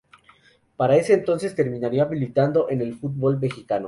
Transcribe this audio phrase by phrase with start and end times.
[0.77, 3.79] Para ese entonces terminaría militando en el fútbol Mexicano.